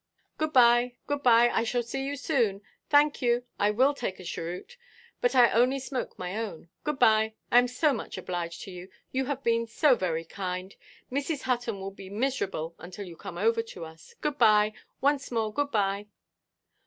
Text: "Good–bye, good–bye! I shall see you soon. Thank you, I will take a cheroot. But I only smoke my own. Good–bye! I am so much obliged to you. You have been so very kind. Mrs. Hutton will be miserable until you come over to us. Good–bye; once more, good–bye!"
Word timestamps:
"Good–bye, 0.39 0.95
good–bye! 1.05 1.49
I 1.49 1.63
shall 1.63 1.83
see 1.83 2.03
you 2.03 2.15
soon. 2.15 2.63
Thank 2.89 3.21
you, 3.21 3.45
I 3.59 3.69
will 3.69 3.93
take 3.93 4.19
a 4.19 4.23
cheroot. 4.23 4.75
But 5.21 5.35
I 5.35 5.51
only 5.51 5.77
smoke 5.77 6.17
my 6.17 6.35
own. 6.37 6.69
Good–bye! 6.83 7.35
I 7.51 7.57
am 7.59 7.67
so 7.67 7.93
much 7.93 8.17
obliged 8.17 8.63
to 8.63 8.71
you. 8.71 8.89
You 9.11 9.25
have 9.25 9.43
been 9.43 9.67
so 9.67 9.93
very 9.93 10.25
kind. 10.25 10.75
Mrs. 11.11 11.43
Hutton 11.43 11.79
will 11.79 11.91
be 11.91 12.09
miserable 12.09 12.73
until 12.79 13.05
you 13.05 13.15
come 13.15 13.37
over 13.37 13.61
to 13.61 13.85
us. 13.85 14.15
Good–bye; 14.21 14.73
once 15.01 15.29
more, 15.29 15.53
good–bye!" 15.53 16.07